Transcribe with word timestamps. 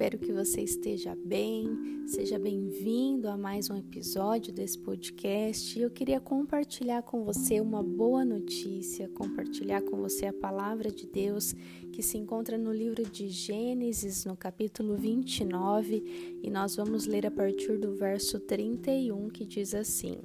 espero 0.00 0.18
que 0.18 0.32
você 0.32 0.62
esteja 0.62 1.14
bem. 1.14 2.06
Seja 2.06 2.38
bem-vindo 2.38 3.28
a 3.28 3.36
mais 3.36 3.68
um 3.68 3.76
episódio 3.76 4.50
desse 4.50 4.78
podcast. 4.78 5.78
Eu 5.78 5.90
queria 5.90 6.18
compartilhar 6.18 7.02
com 7.02 7.22
você 7.22 7.60
uma 7.60 7.82
boa 7.82 8.24
notícia, 8.24 9.10
compartilhar 9.10 9.82
com 9.82 9.98
você 9.98 10.24
a 10.24 10.32
palavra 10.32 10.90
de 10.90 11.06
Deus 11.06 11.54
que 11.92 12.02
se 12.02 12.16
encontra 12.16 12.56
no 12.56 12.72
livro 12.72 13.04
de 13.04 13.28
Gênesis, 13.28 14.24
no 14.24 14.34
capítulo 14.34 14.96
29, 14.96 16.40
e 16.42 16.48
nós 16.48 16.76
vamos 16.76 17.04
ler 17.04 17.26
a 17.26 17.30
partir 17.30 17.76
do 17.76 17.94
verso 17.94 18.40
31, 18.40 19.28
que 19.28 19.44
diz 19.44 19.74
assim: 19.74 20.16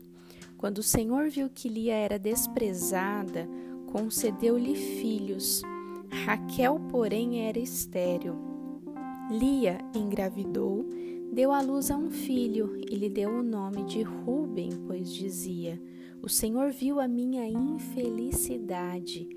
Quando 0.56 0.78
o 0.78 0.84
Senhor 0.84 1.30
viu 1.30 1.50
que 1.50 1.68
Lia 1.68 1.96
era 1.96 2.18
desprezada, 2.18 3.46
concedeu-lhe 3.92 4.74
filhos. 4.74 5.62
Raquel, 6.26 6.80
porém, 6.90 7.46
era 7.46 7.60
estéril. 7.60 8.55
Lia 9.30 9.80
engravidou, 9.96 10.86
deu 11.34 11.52
à 11.52 11.60
luz 11.60 11.90
a 11.90 11.98
um 11.98 12.12
filho 12.12 12.78
e 12.78 12.96
lhe 12.96 13.10
deu 13.10 13.32
o 13.32 13.42
nome 13.42 13.84
de 13.84 14.04
Ruben, 14.04 14.70
pois 14.86 15.12
dizia: 15.12 15.82
O 16.22 16.30
Senhor 16.30 16.70
viu 16.72 17.00
a 17.00 17.08
minha 17.08 17.48
infelicidade. 17.48 19.28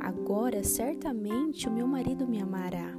Agora 0.00 0.62
certamente 0.62 1.66
o 1.66 1.72
meu 1.72 1.86
marido 1.86 2.28
me 2.28 2.42
amará. 2.42 2.94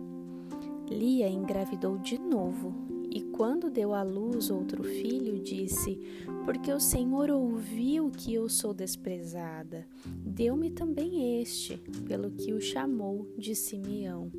Lia 0.89 1.29
engravidou 1.29 1.99
de 1.99 2.17
novo 2.17 2.73
e, 3.11 3.21
quando 3.21 3.69
deu 3.69 3.93
à 3.93 4.01
luz 4.01 4.49
outro 4.49 4.83
filho, 4.83 5.39
disse: 5.39 5.99
Porque 6.45 6.73
o 6.73 6.79
Senhor 6.79 7.29
ouviu 7.29 8.09
que 8.09 8.33
eu 8.33 8.49
sou 8.49 8.73
desprezada, 8.73 9.85
deu-me 10.25 10.71
também 10.71 11.39
este, 11.39 11.77
pelo 12.07 12.31
que 12.31 12.53
o 12.53 12.59
chamou 12.59 13.27
de 13.37 13.53
Simeão 13.53 14.31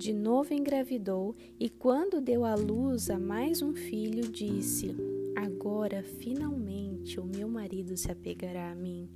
de 0.00 0.14
novo 0.14 0.54
engravidou 0.54 1.36
e, 1.58 1.68
quando 1.68 2.22
deu 2.22 2.42
à 2.42 2.54
luz 2.54 3.10
a 3.10 3.18
mais 3.18 3.60
um 3.60 3.74
filho, 3.74 4.26
disse: 4.30 4.96
Agora 5.36 6.02
finalmente 6.02 7.20
o 7.20 7.24
meu 7.26 7.46
marido 7.46 7.94
se 7.98 8.10
apegará 8.10 8.72
a 8.72 8.74
mim, 8.74 9.10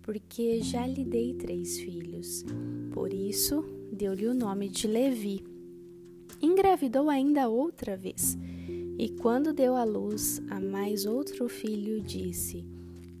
porque 0.00 0.62
já 0.62 0.86
lhe 0.86 1.04
dei 1.04 1.34
três 1.34 1.78
filhos. 1.78 2.42
Por 2.90 3.12
isso, 3.12 3.62
deu-lhe 3.92 4.26
o 4.26 4.32
nome 4.32 4.70
de 4.70 4.86
Levi. 4.86 5.44
Engravidou 6.40 7.10
ainda 7.10 7.50
outra 7.50 7.94
vez, 7.94 8.38
e 8.98 9.10
quando 9.10 9.52
deu 9.52 9.76
à 9.76 9.84
luz 9.84 10.40
a 10.48 10.58
mais 10.58 11.04
outro 11.04 11.50
filho, 11.50 12.00
disse: 12.00 12.64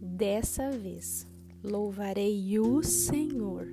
Dessa 0.00 0.70
vez 0.70 1.26
louvarei 1.62 2.58
o 2.58 2.82
Senhor. 2.82 3.68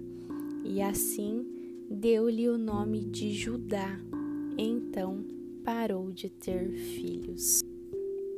E 0.65 0.81
assim 0.81 1.56
deu-lhe 1.89 2.49
o 2.49 2.57
nome 2.57 3.05
de 3.05 3.31
Judá. 3.31 3.99
Então 4.57 5.23
parou 5.63 6.11
de 6.11 6.29
ter 6.29 6.71
filhos. 6.71 7.61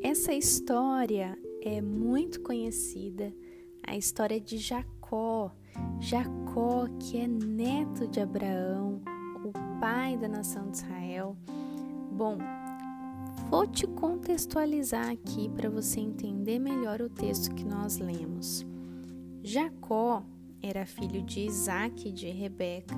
Essa 0.02 0.34
história 0.34 1.38
é 1.62 1.82
muito 1.82 2.42
conhecida, 2.42 3.34
a 3.86 3.98
história 3.98 4.40
de 4.40 4.58
Jacó. 4.58 5.52
Jacó, 6.00 6.88
que 7.00 7.18
é 7.18 7.28
neto 7.28 8.08
de 8.08 8.20
Abraão, 8.20 9.02
o 9.44 9.52
pai 9.80 10.18
da 10.18 10.28
nação 10.28 10.70
de 10.70 10.78
Israel. 10.78 11.38
Bom, 12.12 12.38
vou 13.50 13.68
te 13.68 13.88
contextualizar 13.88 15.10
aqui 15.10 15.50
para 15.50 15.70
você 15.70 16.00
entender 16.00 16.60
melhor 16.60 17.02
o 17.02 17.10
texto 17.10 17.54
que 17.54 17.66
nós 17.66 17.98
lemos. 17.98 18.66
Jacó 19.44 20.24
era 20.62 20.86
filho 20.86 21.22
de 21.22 21.42
Isaac 21.42 22.08
e 22.08 22.12
de 22.12 22.30
Rebeca, 22.30 22.98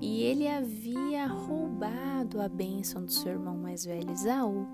e 0.00 0.22
ele 0.22 0.48
havia 0.48 1.26
roubado 1.26 2.40
a 2.40 2.48
bênção 2.48 3.04
do 3.04 3.12
seu 3.12 3.32
irmão 3.32 3.56
mais 3.56 3.84
velho 3.84 4.10
Esaú, 4.10 4.66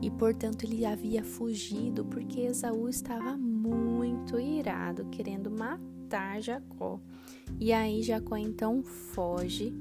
e 0.00 0.10
portanto 0.10 0.64
ele 0.64 0.84
havia 0.84 1.22
fugido 1.22 2.04
porque 2.04 2.40
Esaú 2.40 2.88
estava 2.88 3.36
muito 3.36 4.38
irado, 4.38 5.06
querendo 5.06 5.50
matar 5.50 6.40
Jacó. 6.40 7.00
E 7.60 7.72
aí 7.72 8.02
Jacó 8.02 8.36
então 8.36 8.82
foge 8.82 9.72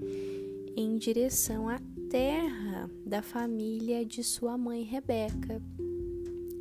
em 0.75 0.97
direção 0.97 1.69
à 1.69 1.79
terra 2.09 2.89
da 3.05 3.21
família 3.21 4.05
de 4.05 4.23
sua 4.23 4.57
mãe 4.57 4.83
Rebeca. 4.83 5.61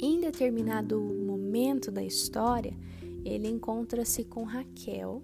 Em 0.01 0.21
determinado 0.21 1.01
momento 1.01 1.91
da 1.91 2.03
história, 2.03 2.77
ele 3.25 3.49
encontra-se 3.49 4.25
com 4.25 4.43
Raquel, 4.43 5.23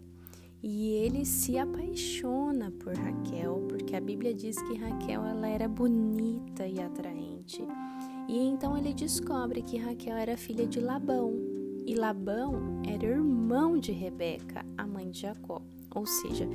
e 0.63 0.91
ele 0.91 1.25
se 1.25 1.57
apaixona 1.59 2.71
por 2.71 2.95
Raquel, 2.95 3.65
porque 3.69 3.95
a 3.95 4.01
Bíblia 4.01 4.35
diz 4.35 4.61
que 4.63 4.75
Raquel 4.75 5.25
ela 5.25 5.49
era 5.49 5.69
bonita 5.69 6.67
e 6.67 6.81
atraente. 6.81 7.63
E 8.29 8.39
então 8.39 8.77
ele 8.77 8.93
descobre 8.93 9.63
que 9.63 9.77
Raquel 9.77 10.17
era 10.17 10.37
filha 10.37 10.67
de 10.67 10.81
Labão, 10.81 11.33
e 11.87 11.95
Labão 11.95 12.83
era 12.87 13.07
irmão 13.07 13.79
de 13.79 13.93
Rebeca, 13.93 14.65
a 14.77 14.87
mãe 14.87 15.11
de 15.11 15.21
Jacó. 15.21 15.63
Ou 15.95 16.05
seja, 16.05 16.47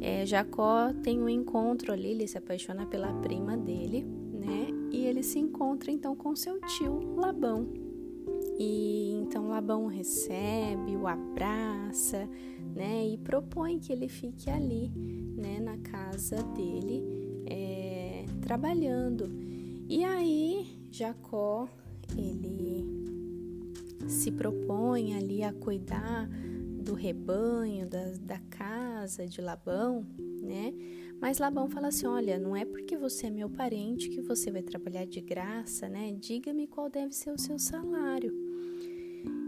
é, 0.00 0.26
Jacó 0.26 0.92
tem 1.02 1.20
um 1.22 1.28
encontro 1.28 1.92
ali, 1.92 2.08
ele 2.08 2.26
se 2.26 2.36
apaixona 2.36 2.84
pela 2.86 3.12
prima 3.20 3.56
dele, 3.56 4.02
né? 4.02 4.66
E 4.90 5.06
ele 5.06 5.22
se 5.22 5.38
encontra 5.38 5.92
então 5.92 6.16
com 6.16 6.34
seu 6.34 6.60
tio 6.62 7.14
Labão. 7.14 7.81
E 8.64 9.14
então 9.14 9.48
Labão 9.48 9.86
recebe, 9.86 10.96
o 10.96 11.08
abraça, 11.08 12.28
né? 12.76 13.08
E 13.08 13.18
propõe 13.18 13.80
que 13.80 13.92
ele 13.92 14.08
fique 14.08 14.48
ali, 14.48 14.88
né? 15.36 15.58
Na 15.58 15.78
casa 15.78 16.36
dele, 16.54 17.02
é, 17.44 18.24
trabalhando. 18.40 19.28
E 19.88 20.04
aí 20.04 20.64
Jacó 20.92 21.68
ele 22.16 22.86
se 24.06 24.30
propõe 24.30 25.14
ali 25.14 25.42
a 25.42 25.52
cuidar 25.52 26.28
do 26.84 26.94
rebanho, 26.94 27.88
da, 27.88 28.12
da 28.20 28.38
casa 28.38 29.26
de 29.26 29.40
Labão, 29.40 30.06
né? 30.40 30.72
Mas 31.20 31.38
Labão 31.38 31.68
fala 31.68 31.88
assim: 31.88 32.06
olha, 32.06 32.38
não 32.38 32.54
é 32.54 32.64
porque 32.64 32.96
você 32.96 33.26
é 33.26 33.30
meu 33.30 33.50
parente 33.50 34.08
que 34.08 34.20
você 34.20 34.52
vai 34.52 34.62
trabalhar 34.62 35.04
de 35.04 35.20
graça, 35.20 35.88
né? 35.88 36.12
Diga-me 36.12 36.68
qual 36.68 36.88
deve 36.88 37.12
ser 37.12 37.32
o 37.32 37.38
seu 37.38 37.58
salário. 37.58 38.41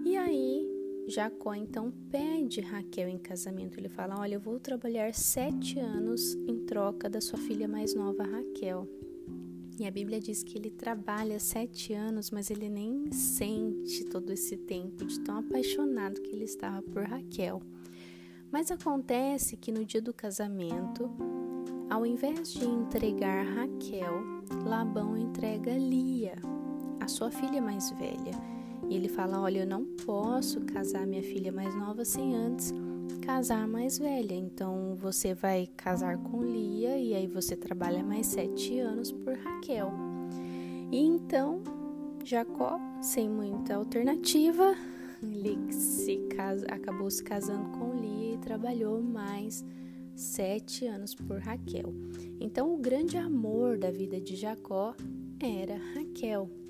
E 0.05 0.17
aí 0.17 0.75
Jacó 1.07 1.55
então 1.55 1.93
pede 2.11 2.61
Raquel 2.61 3.09
em 3.09 3.19
casamento. 3.19 3.79
Ele 3.79 3.89
fala: 3.89 4.19
Olha, 4.19 4.35
eu 4.35 4.41
vou 4.41 4.59
trabalhar 4.59 5.13
sete 5.15 5.79
anos 5.79 6.35
em 6.47 6.65
troca 6.67 7.09
da 7.09 7.21
sua 7.21 7.39
filha 7.39 7.69
mais 7.69 7.95
nova, 7.95 8.25
Raquel. 8.25 8.89
E 9.79 9.87
a 9.87 9.91
Bíblia 9.91 10.21
diz 10.21 10.43
que 10.43 10.57
ele 10.57 10.71
trabalha 10.71 11.41
sete 11.41 11.93
anos, 11.93 12.31
mas 12.31 12.49
ele 12.49 12.69
nem 12.69 13.11
sente 13.11 14.05
todo 14.05 14.33
esse 14.33 14.57
tempo 14.57 15.05
de 15.05 15.19
tão 15.21 15.39
apaixonado 15.39 16.21
que 16.21 16.31
ele 16.31 16.45
estava 16.45 16.81
por 16.81 17.03
Raquel. 17.03 17.61
Mas 18.53 18.71
acontece 18.71 19.57
que 19.57 19.73
no 19.73 19.85
dia 19.85 20.01
do 20.01 20.15
casamento, 20.15 21.11
ao 21.91 22.07
invés 22.07 22.53
de 22.53 22.65
entregar 22.65 23.45
Raquel, 23.45 24.23
Labão 24.65 25.17
entrega 25.17 25.77
Lia, 25.77 26.37
a 27.01 27.09
sua 27.09 27.33
filha 27.33 27.61
mais 27.61 27.91
velha. 27.91 28.54
E 28.89 28.97
ele 28.97 29.09
fala: 29.09 29.41
Olha, 29.41 29.61
eu 29.61 29.67
não 29.67 29.85
posso 29.85 30.61
casar 30.63 31.07
minha 31.07 31.23
filha 31.23 31.53
mais 31.53 31.75
nova 31.75 32.05
sem 32.05 32.35
antes 32.35 32.73
casar 33.25 33.63
a 33.63 33.67
mais 33.67 33.99
velha. 33.99 34.35
Então 34.35 34.97
você 34.97 35.35
vai 35.35 35.69
casar 35.77 36.19
com 36.19 36.43
Lia 36.43 36.97
e 36.99 37.15
aí 37.15 37.27
você 37.27 37.57
trabalha 37.57 38.03
mais 38.03 38.27
sete 38.27 38.79
anos 38.79 39.11
por 39.11 39.35
Raquel. 39.35 39.93
E 40.93 40.99
então 40.99 41.63
Jacó, 42.23 42.79
sem 43.03 43.29
muita 43.29 43.77
alternativa, 43.77 44.75
ele 45.23 45.73
se 45.73 46.17
casa, 46.37 46.67
acabou 46.67 47.11
se 47.11 47.23
casando 47.23 47.71
com 47.79 47.95
Lia 47.95 48.35
e 48.35 48.39
trabalhou 48.39 49.01
mais 49.01 49.65
sete 50.15 50.87
anos 50.87 51.15
por 51.15 51.39
Raquel. 51.39 51.93
Então 52.41 52.75
o 52.75 52.79
grande 52.79 53.17
amor 53.17 53.79
da 53.79 53.91
vida 53.91 54.21
de 54.21 54.37
Jacó 54.37 54.95
era 55.41 55.77
Raquel. 55.95 56.64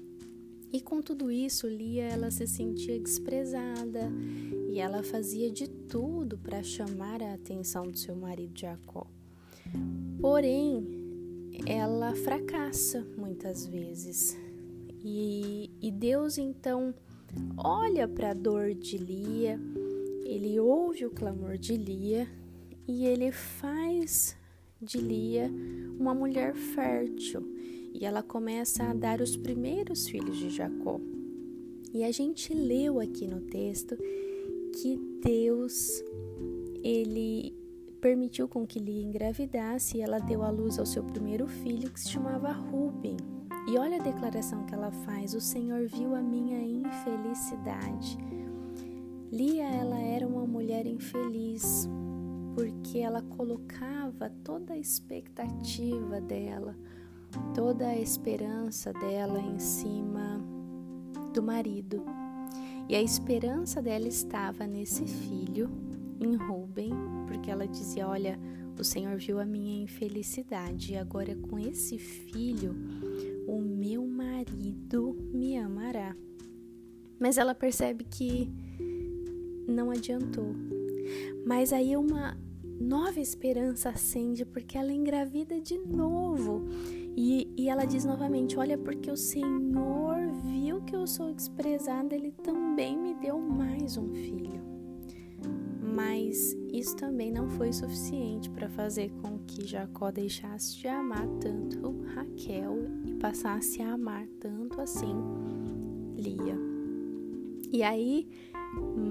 E 0.74 0.80
com 0.80 1.00
tudo 1.00 1.30
isso, 1.30 1.68
Lia 1.68 2.02
ela 2.02 2.32
se 2.32 2.48
sentia 2.48 2.98
desprezada 2.98 4.10
e 4.68 4.80
ela 4.80 5.04
fazia 5.04 5.48
de 5.48 5.68
tudo 5.68 6.36
para 6.36 6.64
chamar 6.64 7.22
a 7.22 7.34
atenção 7.34 7.86
do 7.88 7.96
seu 7.96 8.16
marido 8.16 8.58
Jacó. 8.58 9.06
Porém, 10.20 10.84
ela 11.64 12.12
fracassa 12.16 13.06
muitas 13.16 13.64
vezes. 13.64 14.36
E, 15.04 15.70
e 15.80 15.92
Deus 15.92 16.38
então 16.38 16.92
olha 17.56 18.08
para 18.08 18.32
a 18.32 18.34
dor 18.34 18.74
de 18.74 18.98
Lia, 18.98 19.60
ele 20.24 20.58
ouve 20.58 21.06
o 21.06 21.10
clamor 21.10 21.56
de 21.56 21.76
Lia 21.76 22.28
e 22.88 23.06
ele 23.06 23.30
faz 23.30 24.36
de 24.82 24.98
Lia 24.98 25.48
uma 26.00 26.12
mulher 26.12 26.52
fértil 26.52 27.46
e 27.94 28.04
ela 28.04 28.22
começa 28.22 28.82
a 28.82 28.92
dar 28.92 29.20
os 29.20 29.36
primeiros 29.36 30.08
filhos 30.08 30.36
de 30.36 30.50
Jacó. 30.50 31.00
E 31.92 32.02
a 32.02 32.10
gente 32.10 32.52
leu 32.52 32.98
aqui 32.98 33.28
no 33.28 33.40
texto 33.40 33.96
que 34.72 34.96
Deus 35.22 36.02
ele 36.82 37.54
permitiu 38.00 38.48
com 38.48 38.66
que 38.66 38.80
Lia 38.80 39.02
engravidasse 39.02 39.96
e 39.96 40.02
ela 40.02 40.18
deu 40.18 40.42
à 40.42 40.50
luz 40.50 40.78
ao 40.78 40.84
seu 40.84 41.04
primeiro 41.04 41.46
filho 41.46 41.90
que 41.90 42.00
se 42.00 42.10
chamava 42.10 42.50
Ruben. 42.50 43.16
E 43.68 43.78
olha 43.78 43.98
a 43.98 44.02
declaração 44.02 44.66
que 44.66 44.74
ela 44.74 44.90
faz: 44.90 45.32
O 45.32 45.40
Senhor 45.40 45.86
viu 45.86 46.14
a 46.14 46.20
minha 46.20 46.60
infelicidade. 46.60 48.18
Lia, 49.32 49.64
ela 49.64 49.98
era 49.98 50.26
uma 50.26 50.46
mulher 50.46 50.86
infeliz 50.86 51.88
porque 52.54 52.98
ela 52.98 53.22
colocava 53.22 54.30
toda 54.44 54.74
a 54.74 54.78
expectativa 54.78 56.20
dela, 56.20 56.76
toda 57.54 57.86
a 57.86 57.96
esperança 57.96 58.92
dela 58.92 59.40
em 59.40 59.58
cima 59.60 60.44
do 61.32 61.40
marido. 61.42 62.02
E 62.88 62.96
a 62.96 63.00
esperança 63.00 63.80
dela 63.80 64.08
estava 64.08 64.66
nesse 64.66 65.06
filho, 65.06 65.70
em 66.20 66.34
Ruben, 66.34 66.92
porque 67.26 67.50
ela 67.50 67.66
dizia: 67.66 68.08
Olha, 68.08 68.38
o 68.78 68.82
Senhor 68.82 69.16
viu 69.16 69.38
a 69.38 69.46
minha 69.46 69.82
infelicidade 69.82 70.92
e 70.92 70.96
agora 70.96 71.36
com 71.36 71.58
esse 71.58 71.96
filho 71.96 72.74
o 73.46 73.60
meu 73.60 74.04
marido 74.04 75.16
me 75.32 75.56
amará. 75.56 76.16
Mas 77.20 77.38
ela 77.38 77.54
percebe 77.54 78.04
que 78.04 78.50
não 79.68 79.90
adiantou. 79.90 80.54
Mas 81.46 81.72
aí 81.72 81.96
uma 81.96 82.36
nova 82.80 83.20
esperança 83.20 83.90
acende 83.90 84.44
porque 84.44 84.76
ela 84.76 84.92
engravida 84.92 85.60
de 85.60 85.78
novo. 85.78 86.64
E, 87.16 87.52
e 87.56 87.68
ela 87.68 87.84
diz 87.84 88.04
novamente: 88.04 88.58
Olha, 88.58 88.76
porque 88.76 89.10
o 89.10 89.16
Senhor 89.16 90.26
viu 90.44 90.82
que 90.82 90.96
eu 90.96 91.06
sou 91.06 91.32
desprezada, 91.32 92.14
ele 92.14 92.32
também 92.32 92.96
me 92.96 93.14
deu 93.14 93.38
mais 93.38 93.96
um 93.96 94.12
filho. 94.14 94.62
Mas 95.80 96.56
isso 96.72 96.96
também 96.96 97.30
não 97.30 97.48
foi 97.48 97.72
suficiente 97.72 98.50
para 98.50 98.68
fazer 98.68 99.12
com 99.22 99.38
que 99.46 99.64
Jacó 99.64 100.10
deixasse 100.10 100.76
de 100.78 100.88
amar 100.88 101.26
tanto 101.40 102.02
Raquel 102.14 102.76
e 103.04 103.14
passasse 103.14 103.80
a 103.80 103.92
amar 103.92 104.26
tanto 104.40 104.80
assim 104.80 105.14
Lia. 106.16 106.58
E 107.70 107.82
aí, 107.82 108.26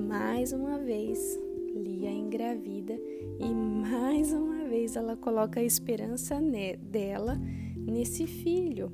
mais 0.10 0.52
uma 0.52 0.78
vez, 0.78 1.40
Lia 1.74 2.12
engravida 2.12 3.00
e 3.40 3.54
mais 3.54 4.34
uma 4.34 4.66
vez 4.66 4.96
ela 4.96 5.16
coloca 5.16 5.60
a 5.60 5.64
esperança 5.64 6.40
dela 6.82 7.40
nesse 7.86 8.26
filho 8.26 8.90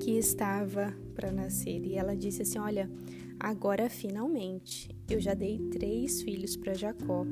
que 0.00 0.12
estava 0.18 0.94
para 1.14 1.30
nascer. 1.30 1.84
E 1.84 1.94
ela 1.94 2.16
disse 2.16 2.42
assim: 2.42 2.58
Olha, 2.58 2.90
agora 3.38 3.88
finalmente 3.88 4.88
eu 5.08 5.20
já 5.20 5.34
dei 5.34 5.58
três 5.70 6.22
filhos 6.22 6.56
para 6.56 6.74
Jacó 6.74 7.24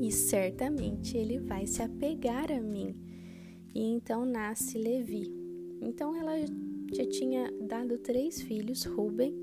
e 0.00 0.10
certamente 0.10 1.16
ele 1.16 1.38
vai 1.38 1.66
se 1.66 1.82
apegar 1.82 2.50
a 2.50 2.60
mim. 2.60 2.94
E 3.74 3.82
então 3.82 4.24
nasce 4.24 4.78
Levi. 4.78 5.32
Então 5.80 6.14
ela 6.16 6.32
já 6.92 7.06
tinha 7.06 7.50
dado 7.62 7.98
três 7.98 8.42
filhos, 8.42 8.84
Ruben, 8.84 9.34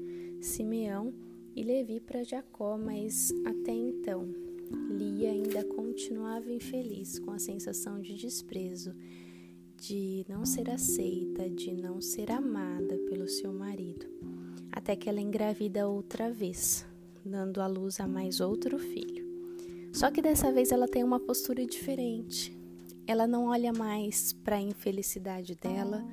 Simeão 0.42 1.14
e 1.56 1.64
Levi 1.64 2.00
para 2.00 2.24
Jacó, 2.24 2.78
mas 2.78 3.34
até 3.46 3.72
então 3.72 4.28
Lia 4.90 5.32
ainda 5.32 5.64
continuava 5.64 6.52
infeliz 6.52 7.20
com 7.20 7.32
a 7.32 7.40
sensação 7.40 8.00
de 8.00 8.16
desprezo, 8.16 8.94
de 9.80 10.26
não 10.28 10.46
ser 10.46 10.70
aceita, 10.70 11.50
de 11.50 11.74
não 11.74 12.02
ser 12.02 12.32
amada 12.32 12.98
pelo 13.10 13.28
seu 13.28 13.54
marido, 13.54 14.06
até 14.72 14.96
que 14.96 15.08
ela 15.08 15.22
engravida 15.22 15.88
outra 15.88 16.32
vez, 16.32 16.86
dando 17.26 17.62
à 17.62 17.68
luz 17.68 18.00
a 18.00 18.08
mais 18.08 18.42
outro 18.42 18.78
filho. 18.78 19.26
Só 19.94 20.12
que 20.12 20.22
dessa 20.22 20.52
vez 20.52 20.72
ela 20.72 20.88
tem 20.88 21.04
uma 21.04 21.20
postura 21.20 21.66
diferente. 21.66 22.56
Ela 23.08 23.26
não 23.26 23.48
olha 23.48 23.74
mais 23.74 24.34
para 24.34 24.58
a 24.58 24.62
infelicidade 24.62 25.56
dela, 25.56 26.04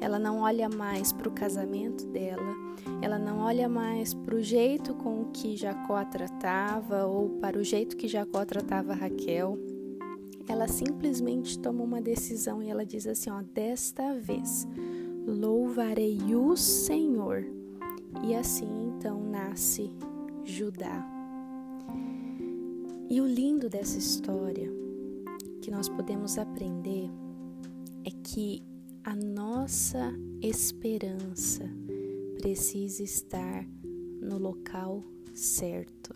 ela 0.00 0.18
não 0.18 0.40
olha 0.40 0.68
mais 0.68 1.12
para 1.12 1.28
o 1.28 1.32
casamento 1.32 2.06
dela, 2.08 2.56
ela 3.00 3.18
não 3.18 3.38
olha 3.38 3.68
mais 3.68 4.12
para 4.12 4.34
o 4.34 4.42
jeito 4.42 4.94
com 4.94 5.26
que 5.26 5.56
Jacó 5.56 5.94
a 5.94 6.04
tratava 6.04 7.06
ou 7.06 7.28
para 7.38 7.56
o 7.56 7.62
jeito 7.62 7.96
que 7.96 8.08
Jacó 8.08 8.44
tratava 8.44 8.94
Raquel. 8.94 9.56
Ela 10.50 10.66
simplesmente 10.66 11.56
toma 11.60 11.84
uma 11.84 12.02
decisão 12.02 12.60
e 12.60 12.68
ela 12.68 12.84
diz 12.84 13.06
assim: 13.06 13.30
ó, 13.30 13.40
desta 13.40 14.18
vez 14.18 14.66
louvarei 15.24 16.18
o 16.34 16.56
Senhor. 16.56 17.44
E 18.24 18.34
assim 18.34 18.66
então 18.88 19.22
nasce 19.22 19.88
Judá. 20.44 21.08
E 23.08 23.20
o 23.20 23.26
lindo 23.26 23.68
dessa 23.68 23.96
história 23.96 24.68
que 25.62 25.70
nós 25.70 25.88
podemos 25.88 26.36
aprender 26.36 27.08
é 28.04 28.10
que 28.10 28.60
a 29.04 29.14
nossa 29.14 30.12
esperança 30.42 31.62
precisa 32.40 33.04
estar 33.04 33.64
no 34.20 34.36
local 34.36 35.04
certo, 35.32 36.12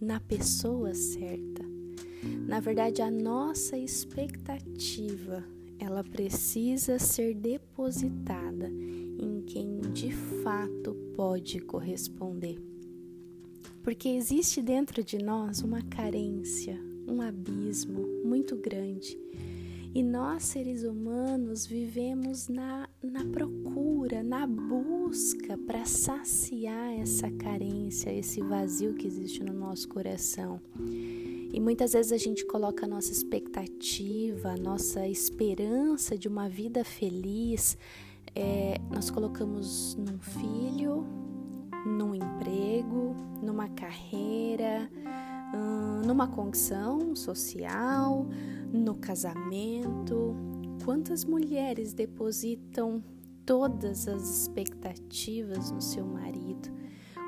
na 0.00 0.20
pessoa 0.20 0.94
certa. 0.94 1.65
Na 2.46 2.60
verdade, 2.60 3.02
a 3.02 3.10
nossa 3.10 3.76
expectativa, 3.76 5.44
ela 5.78 6.02
precisa 6.02 6.98
ser 6.98 7.34
depositada 7.34 8.68
em 8.68 9.42
quem 9.46 9.80
de 9.92 10.12
fato 10.12 10.94
pode 11.14 11.60
corresponder 11.60 12.60
porque 13.86 14.08
existe 14.08 14.60
dentro 14.60 15.00
de 15.04 15.16
nós 15.16 15.62
uma 15.62 15.80
carência, 15.80 16.76
um 17.06 17.22
abismo 17.22 18.04
muito 18.24 18.56
grande. 18.56 19.16
E 19.94 20.02
nós, 20.02 20.42
seres 20.42 20.82
humanos, 20.82 21.64
vivemos 21.64 22.48
na, 22.48 22.88
na 23.00 23.24
procura, 23.26 24.24
na 24.24 24.44
busca 24.44 25.56
para 25.56 25.84
saciar 25.84 26.94
essa 26.98 27.30
carência, 27.30 28.12
esse 28.12 28.40
vazio 28.40 28.94
que 28.94 29.06
existe 29.06 29.40
no 29.44 29.52
nosso 29.52 29.88
coração. 29.88 30.60
E 31.52 31.60
muitas 31.60 31.92
vezes 31.92 32.12
a 32.12 32.16
gente 32.16 32.44
coloca 32.44 32.86
a 32.86 32.88
nossa 32.88 33.12
expectativa, 33.12 34.50
a 34.50 34.56
nossa 34.56 35.06
esperança 35.06 36.16
de 36.16 36.28
uma 36.28 36.48
vida 36.48 36.84
feliz, 36.84 37.76
é, 38.34 38.78
nós 38.90 39.10
colocamos 39.10 39.94
num 39.94 40.18
filho, 40.18 41.06
num 41.86 42.14
emprego, 42.14 43.16
numa 43.42 43.68
carreira, 43.68 44.90
hum, 45.54 46.06
numa 46.06 46.28
condição 46.28 47.16
social, 47.16 48.26
no 48.72 48.94
casamento. 48.96 50.34
Quantas 50.84 51.24
mulheres 51.24 51.92
depositam 51.94 53.02
todas 53.46 54.06
as 54.06 54.42
expectativas 54.42 55.70
no 55.70 55.80
seu 55.80 56.04
marido? 56.04 56.68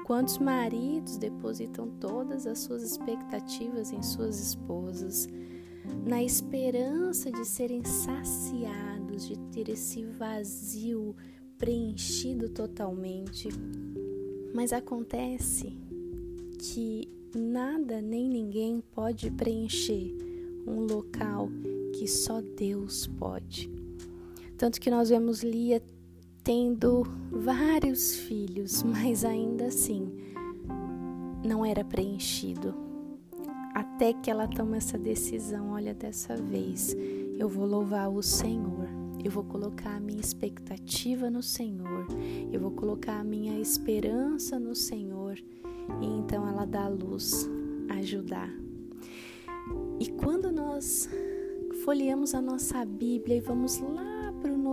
Quantos 0.09 0.39
maridos 0.39 1.17
depositam 1.19 1.89
todas 2.01 2.49
as 2.49 2.59
suas 2.59 2.83
expectativas 2.83 3.93
em 3.93 4.03
suas 4.03 4.41
esposas? 4.41 5.29
Na 6.05 6.21
esperança 6.23 7.31
de 7.31 7.45
serem 7.45 7.85
saciados, 7.85 9.29
de 9.29 9.39
ter 9.53 9.69
esse 9.69 10.03
vazio 10.05 11.15
preenchido 11.57 12.49
totalmente 12.49 13.49
mas 14.59 14.73
acontece 14.73 15.73
que 16.59 17.09
nada 17.33 18.01
nem 18.03 18.29
ninguém 18.29 18.83
pode 18.93 19.31
preencher 19.31 20.13
um 20.67 20.81
local 20.81 21.49
que 21.93 22.09
só 22.09 22.41
Deus 22.41 23.07
pode. 23.07 23.71
Tanto 24.57 24.81
que 24.81 24.91
nós 24.91 25.11
vemos 25.11 25.45
Lia 25.45 25.81
tendo 26.49 27.07
vários 27.31 28.15
filhos, 28.15 28.83
mas 28.83 29.23
ainda 29.23 29.67
assim 29.67 30.11
não 31.45 31.63
era 31.63 31.85
preenchido. 31.85 32.75
Até 33.75 34.15
que 34.15 34.31
ela 34.31 34.49
toma 34.49 34.79
essa 34.79 34.97
decisão, 34.97 35.73
olha, 35.73 35.93
dessa 35.93 36.37
vez 36.37 36.97
eu 37.39 37.51
vou 37.51 37.67
louvar 37.67 38.09
o 38.09 38.23
Senhor. 38.23 38.89
Eu 39.23 39.31
vou 39.31 39.45
colocar 39.45 39.97
a 39.97 40.01
minha 40.01 40.23
expectativa 40.23 41.29
no 41.29 41.43
Senhor, 41.43 42.07
eu 42.51 42.59
vou 42.59 42.71
colocar 42.71 43.21
a 43.21 43.25
minha 43.25 43.61
esperança 43.61 44.59
no 44.59 44.75
Senhor, 44.75 45.37
e 46.01 46.07
então 46.07 46.49
ela 46.49 46.65
dá 46.65 46.87
a 46.87 46.89
luz 46.89 47.47
a 47.91 48.01
Judá. 48.01 48.49
E 50.01 50.11
quando 50.13 50.51
nós 50.51 51.11
folheamos 51.85 52.33
a 52.33 52.41
nossa 52.41 52.87
Bíblia 52.87 53.37
e 53.37 53.41
vamos 53.41 53.81
lá 53.81 54.18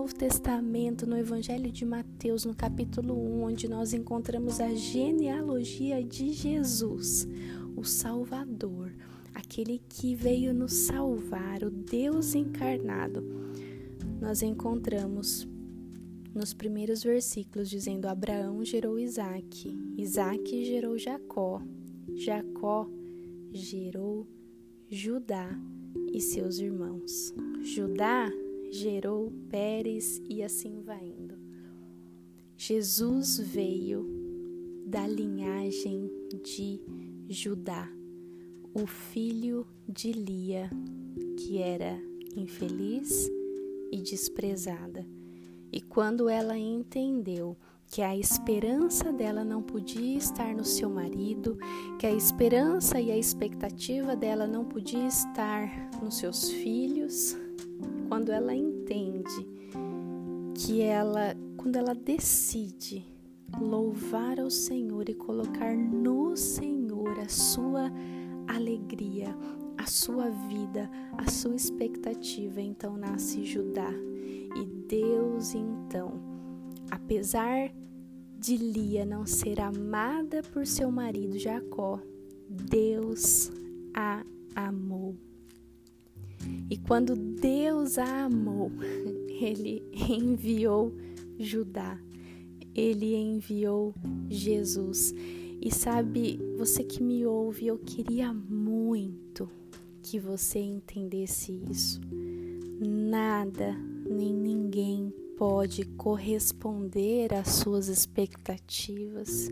Novo 0.05 0.13
Testamento, 0.17 1.07
no 1.07 1.17
Evangelho 1.17 1.71
de 1.71 1.83
Mateus, 1.83 2.45
no 2.45 2.53
capítulo 2.53 3.15
1, 3.15 3.41
onde 3.41 3.67
nós 3.67 3.91
encontramos 3.91 4.59
a 4.59 4.71
genealogia 4.71 6.03
de 6.03 6.31
Jesus, 6.31 7.27
o 7.75 7.83
Salvador, 7.83 8.93
aquele 9.33 9.81
que 9.89 10.13
veio 10.13 10.53
nos 10.53 10.73
salvar, 10.73 11.63
o 11.63 11.71
Deus 11.71 12.35
encarnado 12.35 13.23
nós 14.21 14.43
encontramos 14.43 15.47
nos 16.35 16.53
primeiros 16.53 17.01
versículos 17.01 17.67
dizendo: 17.67 18.05
Abraão 18.05 18.63
gerou 18.63 18.99
Isaac, 18.99 19.75
Isaac 19.97 20.65
gerou 20.65 20.99
Jacó, 20.99 21.63
Jacó 22.13 22.87
gerou 23.51 24.27
Judá 24.87 25.49
e 26.13 26.21
seus 26.21 26.59
irmãos. 26.59 27.33
Judá 27.63 28.31
gerou 28.75 29.31
Pérez 29.49 30.21
e 30.29 30.43
assim 30.43 30.81
vai 30.81 31.05
indo. 31.05 31.35
Jesus 32.57 33.39
veio 33.39 34.05
da 34.85 35.07
linhagem 35.07 36.11
de 36.43 36.81
Judá, 37.27 37.89
o 38.73 38.85
filho 38.85 39.65
de 39.87 40.11
Lia, 40.11 40.69
que 41.37 41.57
era 41.57 41.99
infeliz 42.35 43.29
e 43.91 44.01
desprezada. 44.01 45.05
E 45.71 45.81
quando 45.81 46.29
ela 46.29 46.57
entendeu 46.57 47.57
que 47.87 48.01
a 48.01 48.15
esperança 48.15 49.11
dela 49.11 49.43
não 49.43 49.61
podia 49.61 50.17
estar 50.17 50.53
no 50.55 50.65
seu 50.65 50.89
marido, 50.89 51.57
que 51.99 52.05
a 52.05 52.11
esperança 52.11 52.99
e 52.99 53.11
a 53.11 53.17
expectativa 53.17 54.15
dela 54.15 54.47
não 54.47 54.65
podia 54.65 55.07
estar 55.07 55.89
nos 56.01 56.17
seus 56.17 56.49
filhos, 56.49 57.35
quando 58.07 58.31
ela 58.31 58.55
entende 58.55 59.47
que 60.55 60.81
ela, 60.81 61.35
quando 61.57 61.75
ela 61.75 61.93
decide 61.93 63.05
louvar 63.59 64.39
ao 64.39 64.49
Senhor 64.49 65.07
e 65.09 65.13
colocar 65.13 65.75
no 65.75 66.35
Senhor 66.35 67.19
a 67.19 67.29
sua 67.29 67.91
alegria, 68.47 69.35
a 69.77 69.85
sua 69.85 70.29
vida, 70.29 70.89
a 71.17 71.29
sua 71.29 71.55
expectativa, 71.55 72.61
então 72.61 72.97
nasce 72.97 73.45
Judá. 73.45 73.91
E 74.55 74.65
Deus 74.87 75.53
então, 75.53 76.13
apesar 76.89 77.71
de 78.39 78.57
Lia 78.57 79.05
não 79.05 79.25
ser 79.25 79.59
amada 79.59 80.41
por 80.53 80.65
seu 80.65 80.91
marido 80.91 81.37
Jacó, 81.37 81.99
Deus 82.47 83.51
a 83.93 84.23
amou. 84.55 85.15
E 86.69 86.77
quando 86.77 87.15
Deus 87.15 87.97
a 87.97 88.25
amou, 88.25 88.71
ele 89.41 89.83
enviou 89.93 90.93
Judá, 91.37 91.99
ele 92.73 93.15
enviou 93.15 93.93
Jesus. 94.29 95.13
E 95.61 95.73
sabe, 95.73 96.39
você 96.57 96.83
que 96.83 97.01
me 97.01 97.25
ouve, 97.25 97.67
eu 97.67 97.77
queria 97.77 98.33
muito 98.33 99.49
que 100.01 100.19
você 100.19 100.59
entendesse 100.59 101.59
isso. 101.69 101.99
Nada 102.79 103.75
nem 104.07 104.33
ninguém 104.33 105.11
pode 105.37 105.85
corresponder 105.85 107.33
às 107.33 107.49
suas 107.49 107.87
expectativas. 107.87 109.49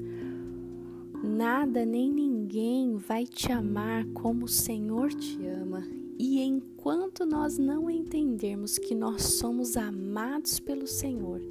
Nada 1.24 1.86
nem 1.86 2.12
ninguém 2.12 2.98
vai 2.98 3.26
te 3.26 3.52
amar 3.52 4.06
como 4.14 4.46
o 4.46 4.50
Senhor 4.50 5.10
te 5.14 5.46
ama. 5.48 6.03
E 6.18 6.42
enquanto 6.42 7.26
nós 7.26 7.58
não 7.58 7.90
entendermos 7.90 8.78
que 8.78 8.94
nós 8.94 9.24
somos 9.24 9.76
amados 9.76 10.60
pelo 10.60 10.88
Senhor, 10.88 11.42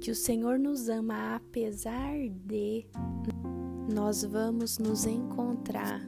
que 0.00 0.10
o 0.10 0.14
Senhor 0.14 0.58
nos 0.58 0.88
ama 0.88 1.36
apesar 1.36 2.16
de, 2.46 2.86
nós 3.92 4.24
vamos 4.24 4.78
nos 4.78 5.04
encontrar 5.04 6.00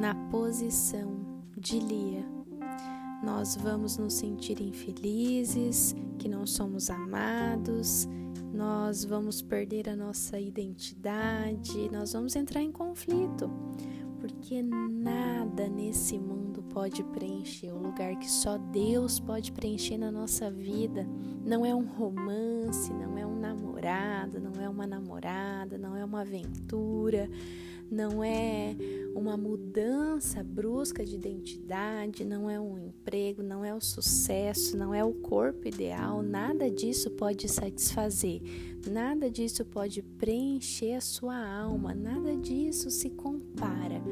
na 0.00 0.14
posição 0.30 1.20
de 1.56 1.78
Lia. 1.78 2.24
Nós 3.22 3.56
vamos 3.56 3.96
nos 3.96 4.14
sentir 4.14 4.60
infelizes, 4.60 5.94
que 6.18 6.28
não 6.28 6.46
somos 6.46 6.90
amados, 6.90 8.08
nós 8.52 9.04
vamos 9.04 9.40
perder 9.40 9.88
a 9.88 9.96
nossa 9.96 10.38
identidade, 10.38 11.88
nós 11.90 12.12
vamos 12.12 12.36
entrar 12.36 12.60
em 12.62 12.70
conflito, 12.70 13.50
porque 14.22 14.62
nada 14.62 15.68
nesse 15.68 16.16
mundo 16.16 16.62
pode 16.72 17.02
preencher 17.02 17.72
o 17.72 17.78
lugar 17.78 18.14
que 18.14 18.30
só 18.30 18.56
Deus 18.56 19.18
pode 19.18 19.50
preencher 19.50 19.98
na 19.98 20.12
nossa 20.12 20.48
vida. 20.48 21.04
Não 21.44 21.66
é 21.66 21.74
um 21.74 21.84
romance, 21.84 22.92
não 22.92 23.18
é 23.18 23.26
um 23.26 23.34
namorado, 23.34 24.40
não 24.40 24.62
é 24.62 24.68
uma 24.68 24.86
namorada, 24.86 25.76
não 25.76 25.96
é 25.96 26.04
uma 26.04 26.20
aventura 26.20 27.28
não 27.92 28.24
é 28.24 28.74
uma 29.14 29.36
mudança 29.36 30.42
brusca 30.42 31.04
de 31.04 31.14
identidade, 31.14 32.24
não 32.24 32.48
é 32.48 32.58
um 32.58 32.78
emprego, 32.78 33.42
não 33.42 33.62
é 33.62 33.74
o 33.74 33.80
sucesso, 33.80 34.76
não 34.78 34.94
é 34.94 35.04
o 35.04 35.12
corpo 35.12 35.68
ideal, 35.68 36.22
nada 36.22 36.70
disso 36.70 37.10
pode 37.10 37.46
satisfazer, 37.48 38.40
nada 38.90 39.30
disso 39.30 39.64
pode 39.66 40.00
preencher 40.02 40.94
a 40.94 41.00
sua 41.02 41.36
alma, 41.36 41.94
nada 41.94 42.34
disso 42.34 42.90
se 42.90 43.10
compara 43.10 44.02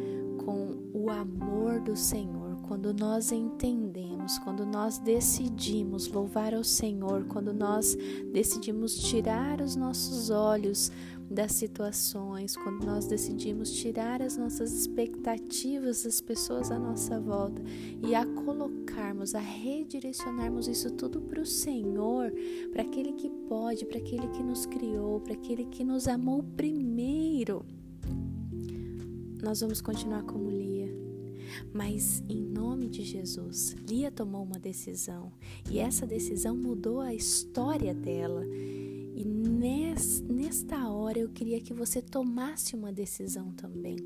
com 0.44 0.90
o 0.92 1.10
amor 1.10 1.80
do 1.80 1.96
Senhor. 1.96 2.56
Quando 2.68 2.92
nós 2.92 3.32
entendemos, 3.32 4.38
quando 4.38 4.64
nós 4.66 4.98
decidimos 4.98 6.06
louvar 6.06 6.54
ao 6.54 6.62
Senhor, 6.62 7.24
quando 7.24 7.52
nós 7.52 7.96
decidimos 8.30 8.94
tirar 8.94 9.60
os 9.60 9.74
nossos 9.74 10.30
olhos 10.30 10.92
das 11.30 11.52
situações, 11.52 12.56
quando 12.56 12.84
nós 12.84 13.06
decidimos 13.06 13.70
tirar 13.72 14.20
as 14.20 14.36
nossas 14.36 14.72
expectativas 14.72 16.02
das 16.02 16.20
pessoas 16.20 16.72
à 16.72 16.78
nossa 16.78 17.20
volta 17.20 17.62
e 18.02 18.16
a 18.16 18.26
colocarmos, 18.26 19.36
a 19.36 19.40
redirecionarmos 19.40 20.66
isso 20.66 20.90
tudo 20.90 21.20
para 21.20 21.40
o 21.40 21.46
Senhor, 21.46 22.32
para 22.72 22.82
aquele 22.82 23.12
que 23.12 23.30
pode, 23.48 23.86
para 23.86 23.98
aquele 23.98 24.26
que 24.28 24.42
nos 24.42 24.66
criou, 24.66 25.20
para 25.20 25.34
aquele 25.34 25.66
que 25.66 25.84
nos 25.84 26.08
amou 26.08 26.42
primeiro, 26.42 27.64
nós 29.40 29.60
vamos 29.60 29.80
continuar 29.80 30.24
como 30.24 30.50
Lia. 30.50 30.90
Mas 31.72 32.22
em 32.28 32.40
nome 32.42 32.88
de 32.88 33.02
Jesus, 33.02 33.76
Lia 33.88 34.10
tomou 34.10 34.42
uma 34.42 34.58
decisão 34.58 35.32
e 35.70 35.78
essa 35.78 36.06
decisão 36.06 36.56
mudou 36.56 37.00
a 37.00 37.14
história 37.14 37.94
dela. 37.94 38.44
E 39.20 40.32
nesta 40.32 40.88
hora 40.88 41.18
eu 41.18 41.28
queria 41.28 41.60
que 41.60 41.74
você 41.74 42.00
tomasse 42.00 42.74
uma 42.74 42.90
decisão 42.90 43.52
também, 43.52 43.98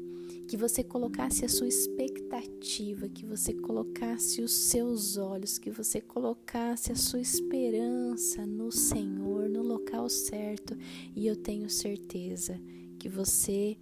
que 0.48 0.56
você 0.56 0.82
colocasse 0.82 1.44
a 1.44 1.48
sua 1.48 1.68
expectativa, 1.68 3.08
que 3.08 3.24
você 3.24 3.54
colocasse 3.54 4.42
os 4.42 4.52
seus 4.52 5.16
olhos, 5.16 5.56
que 5.56 5.70
você 5.70 6.00
colocasse 6.00 6.90
a 6.90 6.96
sua 6.96 7.20
esperança 7.20 8.44
no 8.44 8.72
Senhor, 8.72 9.48
no 9.48 9.62
local 9.62 10.08
certo, 10.08 10.76
e 11.14 11.28
eu 11.28 11.36
tenho 11.36 11.70
certeza 11.70 12.60
que 12.98 13.08
você 13.08 13.78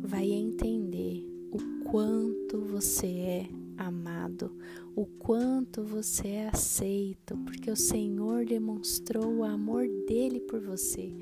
vai 0.00 0.30
entender 0.30 1.26
o 1.50 1.84
quanto 1.90 2.60
você 2.60 3.06
é 3.08 3.57
amado, 4.28 4.52
o 4.94 5.06
quanto 5.06 5.82
você 5.82 6.28
é 6.28 6.48
aceito, 6.48 7.36
porque 7.38 7.70
o 7.70 7.76
Senhor 7.76 8.44
demonstrou 8.44 9.38
o 9.38 9.44
amor 9.44 9.88
dele 10.06 10.40
por 10.40 10.60
você 10.60 11.12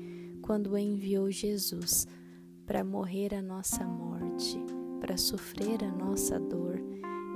quando 0.41 0.77
enviou 0.77 1.31
Jesus 1.31 2.05
para 2.65 2.83
morrer 2.83 3.33
a 3.33 3.41
nossa 3.41 3.85
morte, 3.85 4.59
para 4.99 5.17
sofrer 5.17 5.83
a 5.83 5.91
nossa 5.91 6.39
dor. 6.39 6.81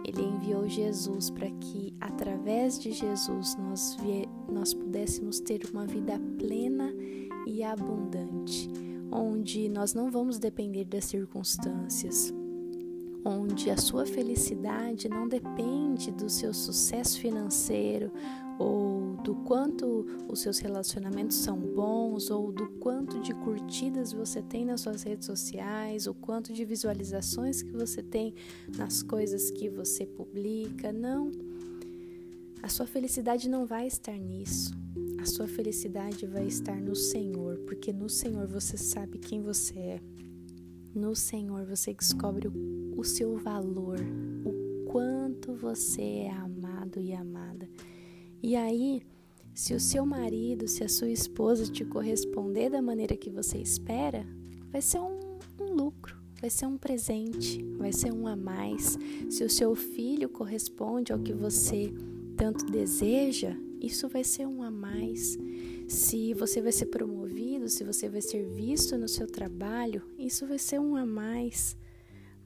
Ele 0.05 0.21
enviou 0.23 0.67
Jesus 0.67 1.29
para 1.29 1.49
que, 1.51 1.93
através 1.99 2.79
de 2.79 2.91
Jesus, 2.91 3.55
nós, 3.55 3.97
nós 4.51 4.73
pudéssemos 4.73 5.39
ter 5.39 5.61
uma 5.71 5.85
vida 5.85 6.19
plena 6.39 6.91
e 7.45 7.63
abundante, 7.63 8.69
onde 9.11 9.69
nós 9.69 9.93
não 9.93 10.09
vamos 10.09 10.39
depender 10.39 10.85
das 10.85 11.05
circunstâncias, 11.05 12.33
onde 13.23 13.69
a 13.69 13.77
sua 13.77 14.05
felicidade 14.05 15.07
não 15.07 15.27
depende 15.27 16.11
do 16.11 16.29
seu 16.29 16.53
sucesso 16.53 17.19
financeiro 17.19 18.11
ou 18.57 19.15
do 19.23 19.35
quanto 19.35 20.05
os 20.29 20.39
seus 20.39 20.59
relacionamentos 20.59 21.37
são 21.37 21.59
bons 21.59 22.29
ou 22.29 22.51
do 22.51 22.67
quanto 22.79 23.19
de 23.19 23.33
curtidas 23.33 24.13
você 24.13 24.41
tem 24.41 24.65
nas 24.65 24.81
suas 24.81 25.03
redes 25.03 25.25
sociais, 25.25 26.07
o 26.07 26.13
quanto 26.13 26.53
de 26.53 26.63
visualizações 26.65 27.61
que 27.61 27.71
você 27.71 28.03
tem 28.03 28.33
nas 28.77 29.01
coisas 29.01 29.49
que 29.51 29.69
você 29.69 30.05
publica. 30.05 30.91
Não. 30.91 31.31
A 32.61 32.69
sua 32.69 32.85
felicidade 32.85 33.49
não 33.49 33.65
vai 33.65 33.87
estar 33.87 34.17
nisso. 34.17 34.75
A 35.19 35.25
sua 35.25 35.47
felicidade 35.47 36.25
vai 36.25 36.45
estar 36.45 36.79
no 36.79 36.95
Senhor, 36.95 37.57
porque 37.59 37.91
no 37.91 38.09
Senhor 38.09 38.47
você 38.47 38.77
sabe 38.77 39.17
quem 39.17 39.41
você 39.41 39.77
é. 39.77 40.01
No 40.93 41.15
Senhor 41.15 41.65
você 41.65 41.93
descobre 41.93 42.47
o, 42.47 42.51
o 42.95 43.03
seu 43.03 43.37
valor, 43.37 43.99
o 44.45 44.85
quanto 44.91 45.53
você 45.53 46.01
é 46.01 46.31
amado 46.31 46.99
e 46.99 47.13
amada. 47.13 47.69
E 48.41 48.55
aí, 48.55 49.01
se 49.53 49.73
o 49.73 49.79
seu 49.79 50.05
marido, 50.05 50.67
se 50.67 50.83
a 50.83 50.89
sua 50.89 51.09
esposa 51.09 51.71
te 51.71 51.83
corresponder 51.85 52.69
da 52.69 52.81
maneira 52.81 53.15
que 53.15 53.29
você 53.29 53.57
espera, 53.57 54.25
vai 54.71 54.81
ser 54.81 54.99
um, 54.99 55.19
um 55.59 55.73
lucro, 55.73 56.17
vai 56.39 56.49
ser 56.49 56.65
um 56.65 56.77
presente, 56.77 57.63
vai 57.77 57.91
ser 57.91 58.13
um 58.13 58.27
a 58.27 58.35
mais. 58.35 58.97
Se 59.29 59.43
o 59.43 59.49
seu 59.49 59.75
filho 59.75 60.29
corresponde 60.29 61.11
ao 61.11 61.19
que 61.19 61.33
você 61.33 61.93
tanto 62.35 62.65
deseja, 62.65 63.55
isso 63.79 64.07
vai 64.07 64.23
ser 64.23 64.47
um 64.47 64.63
a 64.63 64.71
mais. 64.71 65.37
Se 65.87 66.33
você 66.33 66.61
vai 66.61 66.71
ser 66.71 66.85
promovido, 66.85 67.67
se 67.67 67.83
você 67.83 68.07
vai 68.07 68.21
ser 68.21 68.45
visto 68.45 68.97
no 68.97 69.07
seu 69.07 69.27
trabalho, 69.27 70.01
isso 70.17 70.47
vai 70.47 70.57
ser 70.57 70.79
um 70.79 70.95
a 70.95 71.05
mais. 71.05 71.75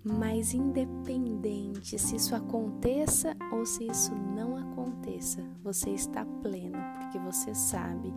Mas 0.07 0.53
independente 0.53 1.97
se 1.97 2.15
isso 2.15 2.35
aconteça 2.35 3.35
ou 3.51 3.65
se 3.65 3.88
isso 3.88 4.13
não 4.13 4.55
aconteça, 4.55 5.41
você 5.63 5.89
está 5.89 6.24
pleno, 6.24 6.77
porque 7.00 7.17
você 7.17 7.55
sabe 7.55 8.13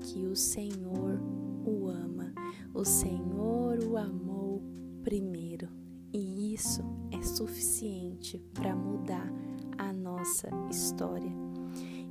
que 0.00 0.26
o 0.26 0.34
Senhor 0.34 1.22
o 1.64 1.86
ama, 1.86 2.34
o 2.74 2.84
Senhor 2.84 3.78
o 3.84 3.96
amou 3.96 4.60
primeiro. 5.04 5.68
E 6.12 6.52
isso 6.52 6.82
é 7.12 7.22
suficiente 7.22 8.38
para 8.52 8.74
mudar 8.74 9.32
a 9.76 9.92
nossa 9.92 10.48
história. 10.68 11.30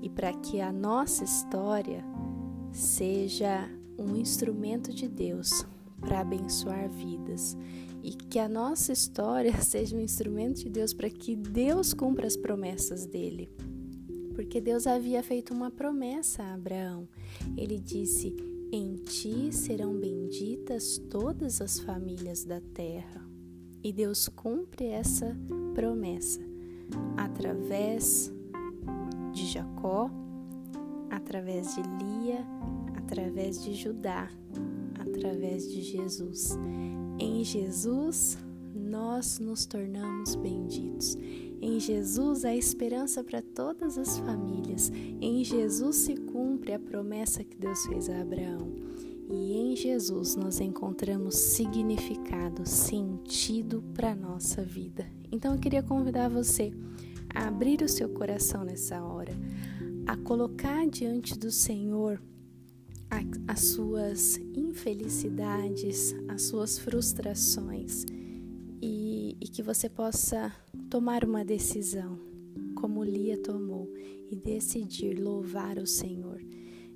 E 0.01 0.09
para 0.09 0.31
que 0.31 0.61
a 0.61 0.71
nossa 0.71 1.25
história 1.25 2.01
seja 2.71 3.69
um 3.97 4.15
instrumento 4.15 4.93
de 4.93 5.09
Deus 5.09 5.65
para 5.99 6.21
abençoar 6.21 6.87
vidas 6.89 7.57
e 8.07 8.11
que 8.11 8.39
a 8.39 8.47
nossa 8.47 8.93
história 8.93 9.51
seja 9.61 9.97
um 9.97 9.99
instrumento 9.99 10.59
de 10.59 10.69
Deus 10.69 10.93
para 10.93 11.09
que 11.09 11.35
Deus 11.35 11.93
cumpra 11.93 12.25
as 12.25 12.37
promessas 12.37 13.05
dele. 13.05 13.51
Porque 14.33 14.61
Deus 14.61 14.87
havia 14.87 15.21
feito 15.21 15.53
uma 15.53 15.69
promessa 15.69 16.41
a 16.41 16.53
Abraão. 16.53 17.09
Ele 17.57 17.77
disse: 17.77 18.33
Em 18.71 18.95
ti 18.95 19.51
serão 19.51 19.93
benditas 19.99 20.97
todas 21.09 21.59
as 21.59 21.79
famílias 21.79 22.45
da 22.45 22.61
terra. 22.73 23.27
E 23.83 23.91
Deus 23.91 24.29
cumpre 24.29 24.85
essa 24.85 25.35
promessa 25.73 26.39
através 27.17 28.31
de 29.33 29.47
Jacó, 29.47 30.09
através 31.09 31.75
de 31.75 31.81
Lia, 31.81 32.45
através 32.95 33.61
de 33.61 33.73
Judá, 33.73 34.29
através 34.97 35.69
de 35.69 35.81
Jesus. 35.81 36.57
Em 37.19 37.43
Jesus, 37.43 38.37
nós 38.75 39.39
nos 39.39 39.65
tornamos 39.65 40.35
benditos. 40.35 41.17
Em 41.59 41.79
Jesus 41.79 42.45
há 42.45 42.55
esperança 42.55 43.23
para 43.23 43.41
todas 43.41 43.97
as 43.97 44.19
famílias. 44.19 44.91
Em 45.19 45.43
Jesus 45.43 45.95
se 45.95 46.15
cumpre 46.15 46.73
a 46.73 46.79
promessa 46.79 47.43
que 47.43 47.57
Deus 47.57 47.85
fez 47.87 48.07
a 48.09 48.21
Abraão. 48.21 48.71
E 49.29 49.53
em 49.57 49.75
Jesus 49.75 50.35
nós 50.35 50.59
encontramos 50.61 51.35
significado, 51.35 52.67
sentido 52.67 53.83
para 53.95 54.11
a 54.11 54.15
nossa 54.15 54.61
vida. 54.61 55.09
Então 55.31 55.55
eu 55.55 55.59
queria 55.59 55.81
convidar 55.81 56.29
você 56.29 56.71
a 57.33 57.47
abrir 57.47 57.81
o 57.81 57.89
seu 57.89 58.09
coração 58.09 58.63
nessa 58.63 59.03
hora, 59.03 59.33
a 60.05 60.15
colocar 60.15 60.87
diante 60.87 61.37
do 61.37 61.51
Senhor 61.51 62.21
as 63.47 63.61
suas 63.69 64.37
infelicidades, 64.55 66.15
as 66.27 66.43
suas 66.43 66.77
frustrações 66.77 68.05
e, 68.81 69.37
e 69.39 69.47
que 69.47 69.63
você 69.63 69.89
possa 69.89 70.53
tomar 70.89 71.23
uma 71.23 71.43
decisão, 71.43 72.19
como 72.75 73.03
Lia 73.03 73.37
tomou, 73.37 73.91
e 74.29 74.35
decidir 74.35 75.19
louvar 75.19 75.77
o 75.77 75.87
Senhor. 75.87 76.41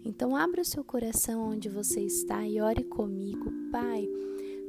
Então, 0.04 0.36
abra 0.36 0.62
o 0.62 0.66
seu 0.66 0.84
coração 0.84 1.50
onde 1.50 1.70
você 1.70 2.02
está 2.02 2.46
e 2.48 2.60
ore 2.60 2.84
comigo, 2.84 3.52
Pai. 3.72 4.10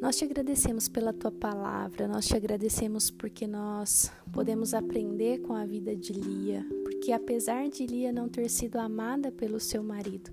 Nós 0.01 0.17
te 0.17 0.25
agradecemos 0.25 0.89
pela 0.89 1.13
tua 1.13 1.31
palavra, 1.31 2.09
nós 2.09 2.27
te 2.27 2.37
agradecemos 2.37 3.11
porque 3.11 3.47
nós 3.47 4.11
podemos 4.33 4.75
aprender 4.75 5.41
com 5.43 5.55
a 5.55 5.65
vida 5.65 5.95
de 5.95 6.13
Lia, 6.13 6.67
porque 6.83 7.13
apesar 7.13 7.69
de 7.69 7.87
Lia 7.87 8.13
não 8.13 8.29
ter 8.29 8.49
sido 8.51 8.77
amada 8.77 9.31
pelo 9.31 9.61
seu 9.61 9.83
marido, 9.83 10.31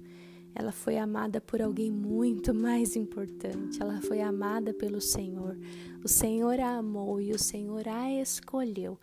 ela 0.60 0.74
foi 0.74 0.98
amada 0.98 1.40
por 1.40 1.62
alguém 1.62 1.90
muito 1.90 2.54
mais 2.54 2.98
importante. 2.98 3.82
Ela 3.82 4.02
foi 4.02 4.20
amada 4.20 4.74
pelo 4.74 5.00
Senhor. 5.00 5.58
O 6.04 6.08
Senhor 6.10 6.60
a 6.60 6.80
amou 6.80 7.22
e 7.22 7.32
o 7.32 7.40
Senhor 7.40 7.88
a 7.88 8.12
escolheu 8.12 9.00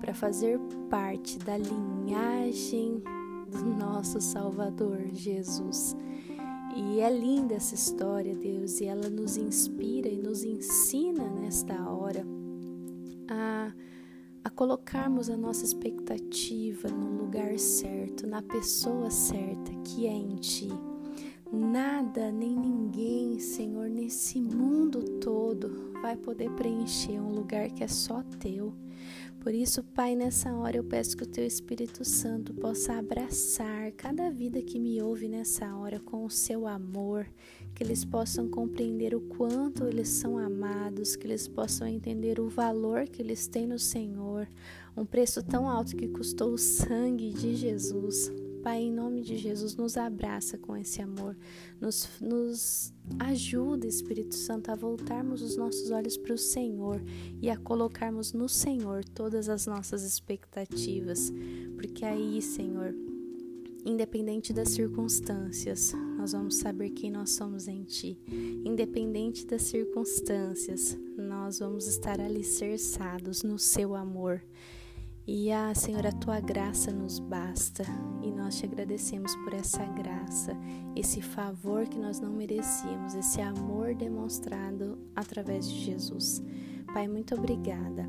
para 0.00 0.14
fazer 0.14 0.60
parte 0.88 1.36
da 1.40 1.58
linhagem 1.58 3.02
do 3.50 3.64
nosso 3.74 4.20
Salvador 4.20 5.08
Jesus. 5.12 5.96
E 6.76 7.00
é 7.00 7.10
linda 7.10 7.54
essa 7.54 7.74
história, 7.74 8.36
Deus, 8.36 8.80
e 8.80 8.84
ela 8.84 9.10
nos 9.10 9.36
inspira 9.36 10.08
e 10.08 10.16
nos 10.16 10.44
ensina 10.44 11.28
nesta 11.28 11.74
hora 11.90 12.24
a, 13.28 13.72
a 14.44 14.50
colocarmos 14.50 15.28
a 15.28 15.36
nossa 15.36 15.64
expectativa 15.64 16.88
no 16.88 17.20
lugar 17.20 17.58
certo, 17.58 18.28
na 18.28 18.40
pessoa 18.40 19.10
certa, 19.10 19.74
que 19.82 20.06
é 20.06 20.12
em 20.12 20.36
Ti. 20.36 20.70
Nada 21.52 22.30
nem 22.30 22.56
ninguém, 22.56 23.40
Senhor, 23.40 23.90
nesse 23.90 24.40
mundo 24.40 25.02
todo 25.20 25.92
vai 26.00 26.16
poder 26.16 26.48
preencher 26.52 27.20
um 27.20 27.32
lugar 27.32 27.68
que 27.70 27.82
é 27.82 27.88
só 27.88 28.22
teu. 28.38 28.72
Por 29.40 29.52
isso, 29.52 29.82
Pai, 29.82 30.14
nessa 30.14 30.52
hora 30.52 30.76
eu 30.76 30.84
peço 30.84 31.16
que 31.16 31.24
o 31.24 31.26
Teu 31.26 31.44
Espírito 31.44 32.04
Santo 32.04 32.52
possa 32.54 32.94
abraçar 32.94 33.90
cada 33.92 34.30
vida 34.30 34.62
que 34.62 34.78
me 34.78 35.02
ouve 35.02 35.28
nessa 35.28 35.74
hora 35.74 35.98
com 35.98 36.24
o 36.24 36.30
seu 36.30 36.68
amor, 36.68 37.26
que 37.74 37.82
eles 37.82 38.04
possam 38.04 38.48
compreender 38.48 39.14
o 39.14 39.20
quanto 39.20 39.86
eles 39.86 40.08
são 40.08 40.38
amados, 40.38 41.16
que 41.16 41.26
eles 41.26 41.48
possam 41.48 41.88
entender 41.88 42.38
o 42.38 42.48
valor 42.48 43.08
que 43.08 43.22
eles 43.22 43.48
têm 43.48 43.66
no 43.66 43.78
Senhor, 43.78 44.46
um 44.96 45.06
preço 45.06 45.42
tão 45.42 45.68
alto 45.68 45.96
que 45.96 46.06
custou 46.06 46.52
o 46.52 46.58
sangue 46.58 47.30
de 47.32 47.56
Jesus. 47.56 48.30
Pai, 48.62 48.82
em 48.82 48.92
nome 48.92 49.22
de 49.22 49.38
Jesus, 49.38 49.74
nos 49.74 49.96
abraça 49.96 50.58
com 50.58 50.76
esse 50.76 51.00
amor, 51.00 51.34
nos, 51.80 52.08
nos 52.20 52.92
ajuda, 53.18 53.86
Espírito 53.86 54.34
Santo, 54.34 54.70
a 54.70 54.74
voltarmos 54.74 55.40
os 55.40 55.56
nossos 55.56 55.90
olhos 55.90 56.18
para 56.18 56.34
o 56.34 56.38
Senhor 56.38 57.02
e 57.40 57.48
a 57.48 57.56
colocarmos 57.56 58.34
no 58.34 58.50
Senhor 58.50 59.02
todas 59.04 59.48
as 59.48 59.66
nossas 59.66 60.02
expectativas, 60.02 61.32
porque 61.74 62.04
aí, 62.04 62.42
Senhor, 62.42 62.94
independente 63.84 64.52
das 64.52 64.68
circunstâncias, 64.68 65.94
nós 66.18 66.32
vamos 66.32 66.56
saber 66.56 66.90
quem 66.90 67.10
nós 67.10 67.30
somos 67.30 67.66
em 67.66 67.82
Ti. 67.84 68.18
Independente 68.62 69.46
das 69.46 69.62
circunstâncias, 69.62 70.98
nós 71.16 71.60
vamos 71.60 71.86
estar 71.86 72.20
alicerçados 72.20 73.42
no 73.42 73.58
Seu 73.58 73.94
amor. 73.94 74.42
E 75.32 75.52
ah, 75.52 75.72
Senhor, 75.72 76.04
a 76.04 76.10
tua 76.10 76.40
graça 76.40 76.90
nos 76.90 77.20
basta 77.20 77.84
e 78.20 78.32
nós 78.32 78.58
te 78.58 78.66
agradecemos 78.66 79.32
por 79.36 79.54
essa 79.54 79.84
graça, 79.86 80.56
esse 80.96 81.22
favor 81.22 81.86
que 81.86 82.00
nós 82.00 82.18
não 82.18 82.32
merecíamos, 82.32 83.14
esse 83.14 83.40
amor 83.40 83.94
demonstrado 83.94 84.98
através 85.14 85.70
de 85.70 85.84
Jesus. 85.84 86.42
Pai, 86.92 87.06
muito 87.06 87.36
obrigada 87.36 88.08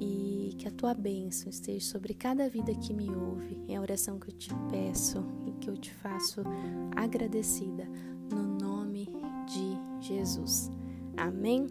e 0.00 0.54
que 0.56 0.66
a 0.66 0.70
tua 0.70 0.94
bênção 0.94 1.50
esteja 1.50 1.84
sobre 1.84 2.14
cada 2.14 2.48
vida 2.48 2.74
que 2.74 2.94
me 2.94 3.14
ouve. 3.14 3.62
É 3.68 3.76
a 3.76 3.80
oração 3.82 4.18
que 4.18 4.30
eu 4.30 4.34
te 4.34 4.54
peço 4.70 5.22
e 5.46 5.52
que 5.52 5.68
eu 5.68 5.76
te 5.76 5.92
faço 5.92 6.40
agradecida 6.96 7.86
no 8.30 8.42
nome 8.42 9.10
de 9.46 10.08
Jesus. 10.08 10.70
Amém? 11.18 11.66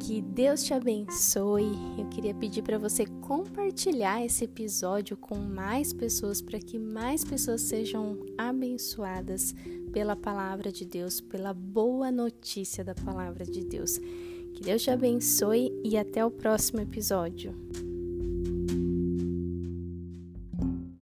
Que 0.00 0.20
Deus 0.20 0.64
te 0.64 0.74
abençoe. 0.74 1.76
Eu 1.98 2.08
queria 2.08 2.34
pedir 2.34 2.62
para 2.62 2.78
você 2.78 3.06
compartilhar 3.24 4.22
esse 4.22 4.44
episódio 4.44 5.16
com 5.16 5.36
mais 5.36 5.94
pessoas 5.94 6.42
para 6.42 6.58
que 6.58 6.78
mais 6.78 7.24
pessoas 7.24 7.62
sejam 7.62 8.18
abençoadas 8.36 9.54
pela 9.94 10.14
palavra 10.14 10.70
de 10.70 10.84
Deus, 10.84 11.22
pela 11.22 11.54
boa 11.54 12.12
notícia 12.12 12.84
da 12.84 12.94
palavra 12.94 13.46
de 13.46 13.64
Deus. 13.64 13.96
Que 13.96 14.62
Deus 14.62 14.82
te 14.82 14.90
abençoe 14.90 15.72
e 15.82 15.96
até 15.96 16.22
o 16.22 16.30
próximo 16.30 16.80
episódio. 16.82 17.54